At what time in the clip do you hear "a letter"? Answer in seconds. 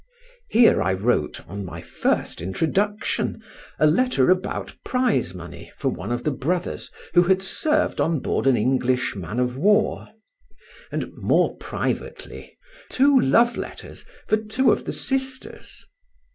3.77-4.31